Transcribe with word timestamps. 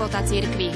života 0.00 0.24
cirkvi. 0.24 0.72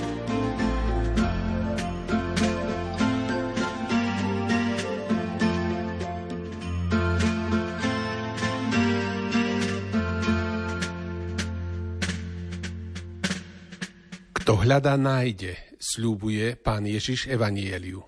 Kto 14.37 14.61
hľadá, 14.61 15.01
nájde, 15.01 15.56
sľubuje 15.81 16.61
pán 16.61 16.84
Ježiš 16.84 17.33
Evanieliu. 17.33 18.05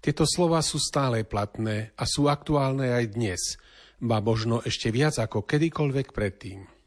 Tieto 0.00 0.24
slova 0.24 0.64
sú 0.64 0.80
stále 0.80 1.28
platné 1.28 1.92
a 1.92 2.08
sú 2.08 2.24
aktuálne 2.32 2.88
aj 2.88 3.04
dnes, 3.12 3.60
ba 4.00 4.24
možno 4.24 4.64
ešte 4.64 4.88
viac 4.88 5.20
ako 5.20 5.44
kedykoľvek 5.44 6.16
predtým. 6.16 6.77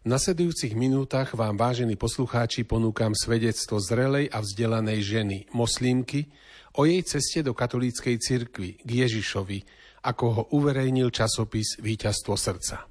V 0.00 0.08
nasledujúcich 0.08 0.72
minútach 0.72 1.36
vám, 1.36 1.60
vážení 1.60 1.96
poslucháči, 1.96 2.64
ponúkam 2.64 3.12
svedectvo 3.12 3.76
zrelej 3.78 4.32
a 4.32 4.40
vzdelanej 4.40 5.00
ženy, 5.04 5.38
moslímky, 5.52 6.32
o 6.76 6.88
jej 6.88 7.04
ceste 7.04 7.44
do 7.44 7.52
katolíckej 7.52 8.16
cirkvi, 8.16 8.80
k 8.80 8.88
Ježišovi, 9.04 9.58
ako 10.08 10.24
ho 10.32 10.42
uverejnil 10.56 11.12
časopis 11.12 11.76
Výťazstvo 11.84 12.34
srdca. 12.38 12.88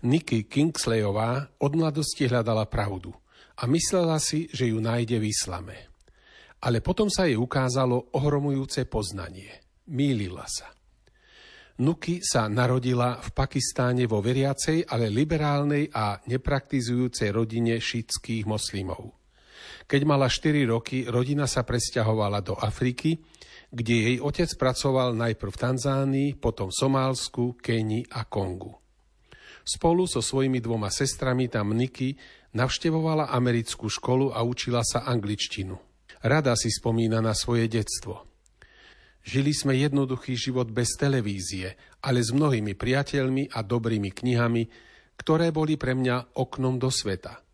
Nikki 0.00 0.48
Kingsleyová 0.48 1.60
od 1.60 1.72
mladosti 1.76 2.24
hľadala 2.24 2.64
pravdu– 2.64 3.12
a 3.60 3.68
myslela 3.68 4.16
si, 4.16 4.48
že 4.48 4.72
ju 4.72 4.80
nájde 4.80 5.20
v 5.20 5.28
islame. 5.28 5.76
Ale 6.64 6.80
potom 6.80 7.12
sa 7.12 7.28
jej 7.28 7.36
ukázalo 7.36 8.12
ohromujúce 8.16 8.88
poznanie. 8.88 9.52
Mýlila 9.92 10.48
sa. 10.48 10.72
Nuki 11.80 12.20
sa 12.20 12.44
narodila 12.44 13.16
v 13.24 13.28
Pakistáne 13.32 14.04
vo 14.04 14.20
veriacej, 14.20 14.84
ale 14.84 15.08
liberálnej 15.08 15.88
a 15.88 16.20
nepraktizujúcej 16.28 17.32
rodine 17.32 17.80
šítských 17.80 18.44
moslimov. 18.44 19.16
Keď 19.88 20.00
mala 20.04 20.28
4 20.28 20.68
roky, 20.68 21.08
rodina 21.08 21.48
sa 21.48 21.64
presťahovala 21.64 22.44
do 22.44 22.54
Afriky, 22.54 23.16
kde 23.72 23.94
jej 23.96 24.16
otec 24.20 24.52
pracoval 24.60 25.16
najprv 25.16 25.50
v 25.50 25.60
Tanzánii, 25.60 26.30
potom 26.36 26.68
v 26.68 26.78
Somálsku, 26.78 27.56
Kenii 27.58 28.12
a 28.12 28.28
Kongu. 28.28 28.76
Spolu 29.64 30.04
so 30.04 30.20
svojimi 30.20 30.60
dvoma 30.60 30.92
sestrami 30.92 31.48
tam 31.48 31.72
Niky 31.72 32.16
Navštevovala 32.50 33.30
americkú 33.30 33.86
školu 33.86 34.34
a 34.34 34.42
učila 34.42 34.82
sa 34.82 35.06
angličtinu. 35.06 35.78
Rada 36.26 36.58
si 36.58 36.66
spomína 36.66 37.22
na 37.22 37.30
svoje 37.30 37.70
detstvo. 37.70 38.29
Žili 39.20 39.52
sme 39.52 39.76
jednoduchý 39.76 40.32
život 40.32 40.72
bez 40.72 40.96
televízie, 40.96 41.76
ale 42.00 42.24
s 42.24 42.32
mnohými 42.32 42.72
priateľmi 42.72 43.52
a 43.52 43.60
dobrými 43.60 44.08
knihami, 44.08 44.62
ktoré 45.20 45.52
boli 45.52 45.76
pre 45.76 45.92
mňa 45.92 46.40
oknom 46.40 46.80
do 46.80 46.88
sveta. 46.88 47.44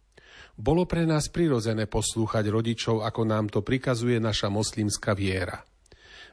Bolo 0.56 0.88
pre 0.88 1.04
nás 1.04 1.28
prirodzené 1.28 1.84
poslúchať 1.90 2.48
rodičov, 2.48 3.04
ako 3.04 3.22
nám 3.28 3.52
to 3.52 3.60
prikazuje 3.60 4.16
naša 4.22 4.48
moslimská 4.48 5.12
viera. 5.12 5.66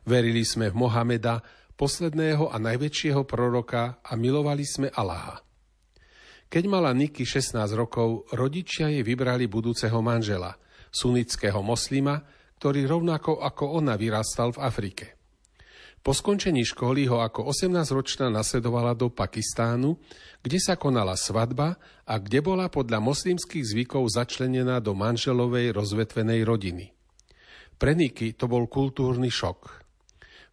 Verili 0.05 0.45
sme 0.45 0.69
v 0.69 0.79
Mohameda, 0.79 1.41
posledného 1.73 2.53
a 2.53 2.61
najväčšieho 2.61 3.25
proroka 3.25 3.99
a 4.05 4.13
milovali 4.13 4.63
sme 4.63 4.87
Allaha. 4.93 5.41
Keď 6.47 6.63
mala 6.69 6.93
Niky 6.93 7.25
16 7.25 7.57
rokov, 7.73 8.29
rodičia 8.29 8.85
jej 8.93 9.01
vybrali 9.01 9.49
budúceho 9.49 9.97
manžela, 10.05 10.53
sunnického 10.93 11.65
moslima, 11.65 12.21
ktorý 12.61 12.85
rovnako 12.85 13.41
ako 13.41 13.81
ona 13.81 13.97
vyrastal 13.97 14.53
v 14.53 14.61
Afrike. 14.61 15.22
Po 16.03 16.11
skončení 16.11 16.67
školy 16.67 17.07
ho 17.07 17.23
ako 17.23 17.47
18-ročná 17.47 18.27
nasledovala 18.27 18.91
do 18.91 19.07
Pakistánu, 19.07 19.95
kde 20.43 20.59
sa 20.59 20.75
konala 20.75 21.15
svadba 21.15 21.79
a 22.03 22.19
kde 22.19 22.44
bola 22.44 22.67
podľa 22.67 23.00
moslimských 23.00 23.63
zvykov 23.63 24.11
začlenená 24.11 24.83
do 24.83 24.91
manželovej 25.00 25.72
rozvetvenej 25.72 26.44
rodiny. 26.44 26.91
Pre 27.79 27.95
Niky 27.95 28.35
to 28.35 28.51
bol 28.51 28.67
kultúrny 28.67 29.31
šok. 29.31 29.79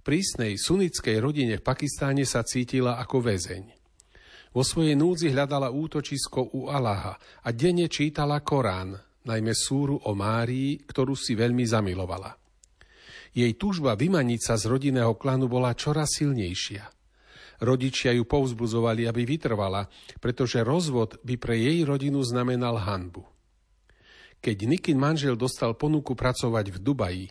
Prísnej 0.07 0.55
sunnickej 0.55 1.19
rodine 1.19 1.59
v 1.59 1.67
Pakistáne 1.67 2.23
sa 2.23 2.47
cítila 2.47 3.03
ako 3.03 3.19
väzeň. 3.19 3.65
Vo 4.55 4.63
svojej 4.63 4.95
núdzi 4.95 5.35
hľadala 5.35 5.75
útočisko 5.75 6.55
u 6.55 6.71
Allaha 6.71 7.19
a 7.43 7.51
denne 7.51 7.91
čítala 7.91 8.39
Korán, 8.47 8.95
najmä 9.27 9.51
súru 9.51 9.99
o 9.99 10.15
Márii, 10.15 10.79
ktorú 10.87 11.19
si 11.19 11.35
veľmi 11.35 11.67
zamilovala. 11.67 12.40
Jej 13.31 13.55
túžba 13.55 13.95
vymaniť 13.95 14.41
sa 14.43 14.55
z 14.59 14.67
rodinného 14.67 15.15
klanu 15.15 15.47
bola 15.47 15.71
čoraz 15.75 16.19
silnejšia. 16.19 16.83
Rodičia 17.61 18.17
ju 18.17 18.25
povzbudzovali, 18.25 19.05
aby 19.05 19.23
vytrvala, 19.29 19.87
pretože 20.19 20.65
rozvod 20.65 21.21
by 21.21 21.37
pre 21.37 21.61
jej 21.61 21.85
rodinu 21.85 22.25
znamenal 22.25 22.81
hanbu. 22.81 23.23
Keď 24.41 24.57
Nikin 24.65 24.97
manžel 24.97 25.37
dostal 25.37 25.77
ponuku 25.77 26.17
pracovať 26.17 26.73
v 26.73 26.79
Dubaji, 26.81 27.27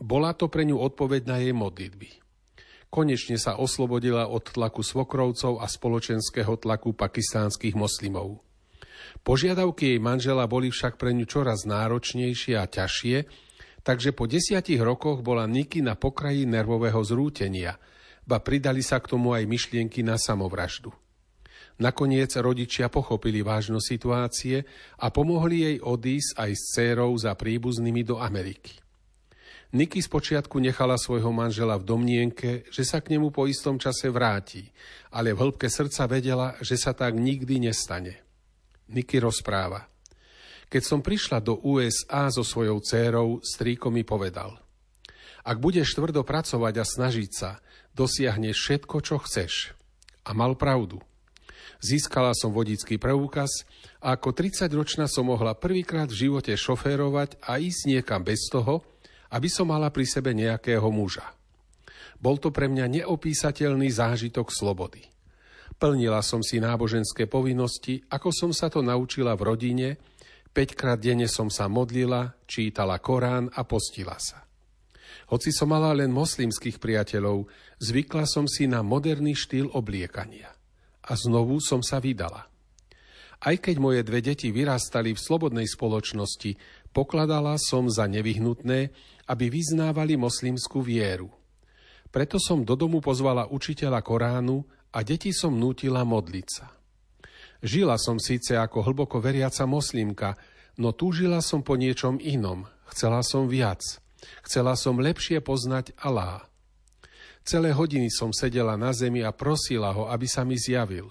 bola 0.00 0.32
to 0.32 0.48
pre 0.48 0.64
ňu 0.64 0.80
odpoveď 0.80 1.22
na 1.28 1.36
jej 1.44 1.52
modlitby. 1.52 2.08
Konečne 2.88 3.36
sa 3.36 3.60
oslobodila 3.60 4.26
od 4.26 4.48
tlaku 4.48 4.80
svokrovcov 4.80 5.60
a 5.60 5.68
spoločenského 5.68 6.56
tlaku 6.56 6.96
pakistánskych 6.96 7.76
moslimov. 7.76 8.40
Požiadavky 9.20 9.94
jej 9.94 10.00
manžela 10.00 10.48
boli 10.48 10.72
však 10.72 10.96
pre 10.96 11.12
ňu 11.12 11.28
čoraz 11.28 11.68
náročnejšie 11.68 12.56
a 12.56 12.64
ťažšie, 12.64 13.28
takže 13.82 14.12
po 14.12 14.28
desiatich 14.28 14.80
rokoch 14.80 15.24
bola 15.24 15.48
Niky 15.48 15.80
na 15.80 15.96
pokraji 15.96 16.44
nervového 16.44 17.00
zrútenia, 17.04 17.80
ba 18.24 18.38
pridali 18.38 18.84
sa 18.84 19.00
k 19.00 19.10
tomu 19.10 19.34
aj 19.34 19.48
myšlienky 19.48 20.04
na 20.06 20.20
samovraždu. 20.20 20.92
Nakoniec 21.80 22.36
rodičia 22.36 22.92
pochopili 22.92 23.40
vážnosť 23.40 23.86
situácie 23.88 24.56
a 25.00 25.08
pomohli 25.08 25.64
jej 25.64 25.76
odísť 25.80 26.30
aj 26.36 26.50
s 26.52 26.62
cérou 26.76 27.16
za 27.16 27.32
príbuznými 27.32 28.04
do 28.04 28.20
Ameriky. 28.20 28.76
Niky 29.70 30.02
spočiatku 30.02 30.58
nechala 30.58 30.98
svojho 30.98 31.30
manžela 31.30 31.78
v 31.78 31.86
domnienke, 31.86 32.66
že 32.74 32.82
sa 32.82 32.98
k 33.00 33.16
nemu 33.16 33.30
po 33.30 33.46
istom 33.46 33.78
čase 33.78 34.10
vráti, 34.10 34.66
ale 35.14 35.30
v 35.32 35.46
hĺbke 35.46 35.70
srdca 35.70 36.10
vedela, 36.10 36.58
že 36.58 36.74
sa 36.74 36.90
tak 36.90 37.14
nikdy 37.16 37.70
nestane. 37.70 38.18
Niky 38.90 39.22
rozpráva. 39.22 39.89
Keď 40.70 40.82
som 40.86 41.02
prišla 41.02 41.42
do 41.42 41.58
USA 41.66 42.30
so 42.30 42.46
svojou 42.46 42.78
dcérou, 42.78 43.42
strýko 43.42 43.90
mi 43.90 44.06
povedal. 44.06 44.54
Ak 45.42 45.58
budeš 45.58 45.98
tvrdo 45.98 46.22
pracovať 46.22 46.74
a 46.78 46.84
snažiť 46.86 47.30
sa, 47.34 47.58
dosiahneš 47.98 48.54
všetko, 48.54 48.96
čo 49.02 49.18
chceš. 49.18 49.74
A 50.22 50.30
mal 50.30 50.54
pravdu. 50.54 51.02
Získala 51.82 52.36
som 52.38 52.54
vodický 52.54 53.02
preukaz 53.02 53.66
a 53.98 54.14
ako 54.14 54.30
30-ročná 54.36 55.10
som 55.10 55.26
mohla 55.26 55.58
prvýkrát 55.58 56.06
v 56.06 56.28
živote 56.28 56.54
šoférovať 56.54 57.40
a 57.42 57.58
ísť 57.58 57.82
niekam 57.90 58.22
bez 58.22 58.46
toho, 58.46 58.84
aby 59.32 59.48
som 59.50 59.66
mala 59.66 59.90
pri 59.90 60.06
sebe 60.06 60.36
nejakého 60.36 60.86
muža. 60.92 61.24
Bol 62.20 62.36
to 62.36 62.52
pre 62.52 62.68
mňa 62.68 63.00
neopísateľný 63.00 63.88
zážitok 63.90 64.52
slobody. 64.52 65.08
Plnila 65.80 66.20
som 66.20 66.44
si 66.44 66.60
náboženské 66.60 67.24
povinnosti, 67.24 68.04
ako 68.12 68.28
som 68.28 68.50
sa 68.52 68.68
to 68.68 68.84
naučila 68.84 69.32
v 69.32 69.42
rodine, 69.48 69.88
5 70.50 70.74
krát 70.74 70.98
denne 70.98 71.30
som 71.30 71.46
sa 71.46 71.70
modlila, 71.70 72.34
čítala 72.50 72.98
Korán 72.98 73.46
a 73.54 73.62
postila 73.62 74.18
sa. 74.18 74.42
Hoci 75.30 75.54
som 75.54 75.70
mala 75.70 75.94
len 75.94 76.10
moslimských 76.10 76.82
priateľov, 76.82 77.46
zvykla 77.78 78.26
som 78.26 78.50
si 78.50 78.66
na 78.66 78.82
moderný 78.82 79.38
štýl 79.38 79.70
obliekania. 79.70 80.50
A 81.06 81.12
znovu 81.14 81.62
som 81.62 81.86
sa 81.86 82.02
vydala. 82.02 82.50
Aj 83.40 83.56
keď 83.56 83.76
moje 83.78 84.02
dve 84.02 84.20
deti 84.20 84.50
vyrastali 84.50 85.14
v 85.14 85.22
slobodnej 85.22 85.70
spoločnosti, 85.70 86.58
pokladala 86.90 87.54
som 87.56 87.86
za 87.86 88.10
nevyhnutné, 88.10 88.90
aby 89.30 89.46
vyznávali 89.48 90.18
moslimskú 90.18 90.82
vieru. 90.82 91.30
Preto 92.10 92.42
som 92.42 92.66
do 92.66 92.74
domu 92.74 92.98
pozvala 92.98 93.46
učiteľa 93.46 94.02
Koránu 94.02 94.66
a 94.90 94.98
deti 95.06 95.30
som 95.30 95.54
nútila 95.54 96.02
modliť 96.02 96.46
sa. 96.50 96.79
Žila 97.60 98.00
som 98.00 98.16
síce 98.16 98.56
ako 98.56 98.80
hlboko 98.88 99.20
veriaca 99.20 99.68
moslimka, 99.68 100.40
no 100.80 100.96
túžila 100.96 101.44
som 101.44 101.60
po 101.60 101.76
niečom 101.76 102.16
inom. 102.16 102.64
Chcela 102.88 103.20
som 103.20 103.46
viac. 103.46 103.80
Chcela 104.44 104.76
som 104.76 104.96
lepšie 104.96 105.44
poznať 105.44 105.92
Alá. 106.00 106.48
Celé 107.44 107.72
hodiny 107.72 108.12
som 108.12 108.32
sedela 108.32 108.76
na 108.76 108.92
zemi 108.92 109.24
a 109.24 109.32
prosila 109.32 109.92
ho, 109.96 110.08
aby 110.08 110.28
sa 110.28 110.44
mi 110.44 110.60
zjavil. 110.60 111.08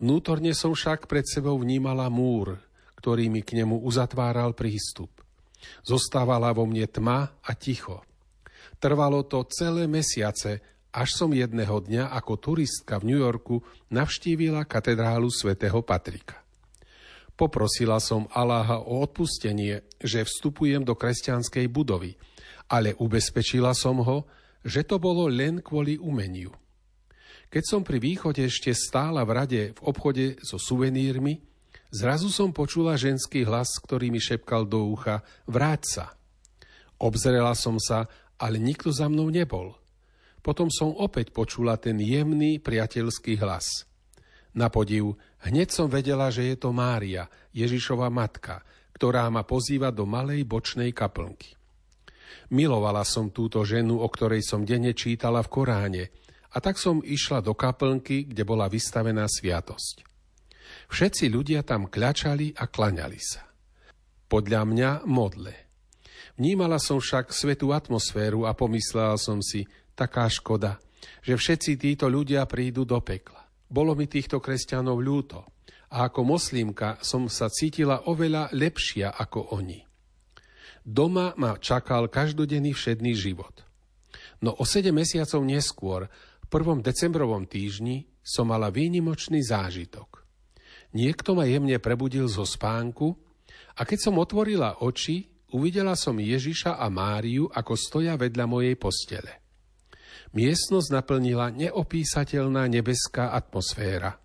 Vnútorne 0.00 0.52
som 0.56 0.72
však 0.72 1.06
pred 1.08 1.24
sebou 1.24 1.56
vnímala 1.60 2.08
múr, 2.08 2.60
ktorý 2.98 3.28
mi 3.28 3.44
k 3.44 3.60
nemu 3.60 3.84
uzatváral 3.84 4.56
prístup. 4.56 5.12
Zostávala 5.84 6.52
vo 6.52 6.68
mne 6.68 6.88
tma 6.88 7.40
a 7.40 7.52
ticho. 7.56 8.04
Trvalo 8.80 9.24
to 9.24 9.44
celé 9.48 9.88
mesiace, 9.88 10.73
až 10.94 11.10
som 11.18 11.34
jedného 11.34 11.82
dňa 11.82 12.14
ako 12.14 12.38
turistka 12.38 13.02
v 13.02 13.10
New 13.10 13.20
Yorku 13.20 13.58
navštívila 13.90 14.62
katedrálu 14.62 15.26
svätého 15.26 15.82
Patrika. 15.82 16.38
Poprosila 17.34 17.98
som 17.98 18.30
Aláha 18.30 18.78
o 18.78 19.02
odpustenie, 19.02 19.82
že 19.98 20.22
vstupujem 20.22 20.86
do 20.86 20.94
kresťanskej 20.94 21.66
budovy, 21.66 22.14
ale 22.70 22.94
ubezpečila 22.94 23.74
som 23.74 23.98
ho, 24.06 24.30
že 24.62 24.86
to 24.86 25.02
bolo 25.02 25.26
len 25.26 25.58
kvôli 25.58 25.98
umeniu. 25.98 26.54
Keď 27.50 27.62
som 27.66 27.82
pri 27.82 27.98
východe 27.98 28.46
ešte 28.46 28.70
stála 28.70 29.26
v 29.26 29.30
rade 29.34 29.62
v 29.74 29.80
obchode 29.82 30.38
so 30.46 30.62
suvenírmi, 30.62 31.42
Zrazu 31.94 32.26
som 32.26 32.50
počula 32.50 32.98
ženský 32.98 33.46
hlas, 33.46 33.78
ktorý 33.78 34.10
mi 34.10 34.18
šepkal 34.18 34.66
do 34.66 34.82
ucha 34.90 35.22
Vráť 35.46 35.82
sa. 35.86 36.06
Obzrela 36.98 37.54
som 37.54 37.78
sa, 37.78 38.10
ale 38.34 38.58
nikto 38.58 38.90
za 38.90 39.06
mnou 39.06 39.30
nebol. 39.30 39.78
Potom 40.44 40.68
som 40.68 40.92
opäť 40.92 41.32
počula 41.32 41.80
ten 41.80 41.96
jemný 41.96 42.60
priateľský 42.60 43.40
hlas. 43.40 43.88
Na 44.52 44.68
podiv, 44.68 45.16
hneď 45.48 45.72
som 45.72 45.88
vedela, 45.88 46.28
že 46.28 46.52
je 46.52 46.56
to 46.60 46.70
Mária, 46.70 47.26
Ježišova 47.56 48.12
matka, 48.12 48.60
ktorá 48.92 49.26
ma 49.32 49.42
pozýva 49.42 49.88
do 49.88 50.04
malej 50.04 50.44
bočnej 50.44 50.92
kaplnky. 50.92 51.56
Milovala 52.52 53.08
som 53.08 53.32
túto 53.32 53.64
ženu, 53.64 54.04
o 54.04 54.08
ktorej 54.12 54.44
som 54.44 54.68
denne 54.68 54.92
čítala 54.92 55.40
v 55.40 55.48
Koráne, 55.48 56.04
a 56.54 56.62
tak 56.62 56.78
som 56.78 57.02
išla 57.02 57.42
do 57.42 57.56
kaplnky, 57.56 58.30
kde 58.30 58.46
bola 58.46 58.70
vystavená 58.70 59.26
sviatosť. 59.26 60.06
Všetci 60.92 61.32
ľudia 61.32 61.66
tam 61.66 61.90
kľačali 61.90 62.54
a 62.54 62.68
klaňali 62.68 63.18
sa. 63.18 63.42
Podľa 64.28 64.62
mňa 64.68 64.90
modle. 65.08 65.63
Vnímala 66.34 66.82
som 66.82 66.98
však 66.98 67.30
svetú 67.30 67.70
atmosféru 67.70 68.42
a 68.42 68.58
pomyslela 68.58 69.14
som 69.14 69.38
si, 69.38 69.70
taká 69.94 70.26
škoda, 70.26 70.82
že 71.22 71.38
všetci 71.38 71.78
títo 71.78 72.10
ľudia 72.10 72.42
prídu 72.50 72.82
do 72.82 72.98
pekla. 72.98 73.46
Bolo 73.70 73.94
mi 73.94 74.10
týchto 74.10 74.42
kresťanov 74.42 74.98
ľúto 74.98 75.46
a 75.94 76.10
ako 76.10 76.26
moslimka 76.26 76.98
som 77.06 77.30
sa 77.30 77.46
cítila 77.46 78.10
oveľa 78.10 78.50
lepšia 78.50 79.14
ako 79.14 79.54
oni. 79.54 79.78
Doma 80.82 81.32
ma 81.38 81.56
čakal 81.56 82.10
každodenný 82.10 82.74
všedný 82.74 83.14
život. 83.14 83.62
No 84.42 84.58
o 84.58 84.66
7 84.66 84.90
mesiacov 84.90 85.40
neskôr, 85.46 86.10
v 86.44 86.46
prvom 86.50 86.84
decembrovom 86.84 87.48
týždni, 87.48 88.10
som 88.20 88.50
mala 88.50 88.68
výnimočný 88.74 89.40
zážitok. 89.40 90.26
Niekto 90.92 91.38
ma 91.38 91.46
jemne 91.46 91.78
prebudil 91.78 92.26
zo 92.26 92.42
spánku 92.42 93.16
a 93.78 93.86
keď 93.86 93.98
som 94.02 94.20
otvorila 94.20 94.82
oči, 94.84 95.33
uvidela 95.54 95.94
som 95.94 96.18
Ježiša 96.18 96.82
a 96.82 96.90
Máriu, 96.90 97.46
ako 97.46 97.78
stoja 97.78 98.18
vedľa 98.18 98.44
mojej 98.50 98.74
postele. 98.74 99.40
Miestnosť 100.34 100.88
naplnila 100.90 101.54
neopísateľná 101.54 102.66
nebeská 102.66 103.30
atmosféra. 103.30 104.18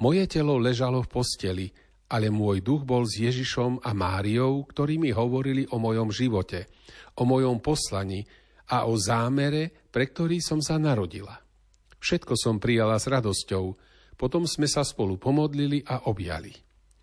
Moje 0.00 0.24
telo 0.32 0.56
ležalo 0.56 1.04
v 1.04 1.12
posteli, 1.12 1.66
ale 2.08 2.32
môj 2.32 2.64
duch 2.64 2.88
bol 2.88 3.04
s 3.04 3.20
Ježišom 3.20 3.84
a 3.84 3.92
Máriou, 3.92 4.64
ktorí 4.64 4.96
mi 4.96 5.12
hovorili 5.12 5.68
o 5.68 5.76
mojom 5.76 6.08
živote, 6.08 6.72
o 7.20 7.28
mojom 7.28 7.60
poslani 7.60 8.24
a 8.72 8.88
o 8.88 8.96
zámere, 8.96 9.68
pre 9.92 10.08
ktorý 10.08 10.40
som 10.40 10.64
sa 10.64 10.80
narodila. 10.80 11.36
Všetko 12.00 12.32
som 12.32 12.56
prijala 12.56 12.96
s 12.96 13.04
radosťou, 13.04 13.64
potom 14.16 14.48
sme 14.48 14.64
sa 14.64 14.80
spolu 14.88 15.20
pomodlili 15.20 15.84
a 15.84 16.08
objali. 16.08 16.54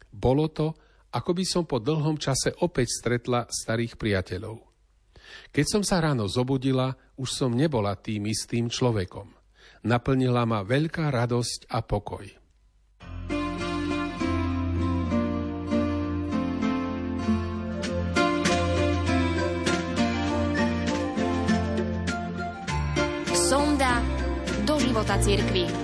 Bolo 0.10 0.50
to, 0.50 0.74
ako 1.14 1.32
by 1.38 1.46
som 1.46 1.64
po 1.70 1.78
dlhom 1.78 2.18
čase 2.18 2.58
opäť 2.66 2.90
stretla 2.98 3.46
starých 3.46 4.02
priateľov. 4.02 4.58
Keď 5.54 5.66
som 5.70 5.84
sa 5.86 6.02
ráno 6.02 6.26
zobudila, 6.26 6.98
už 7.22 7.30
som 7.30 7.54
nebola 7.54 7.94
tým 7.94 8.26
istým 8.26 8.74
človekom. 8.74 9.30
Naplnila 9.86 10.50
ma 10.50 10.66
veľká 10.66 11.14
radosť 11.14 11.70
a 11.70 11.86
pokoj. 11.86 12.26
Sonda 23.38 24.02
do 24.66 24.76
života 24.82 25.20
cirkvi. 25.22 25.83